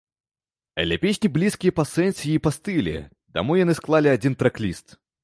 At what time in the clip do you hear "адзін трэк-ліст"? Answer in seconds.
4.15-4.99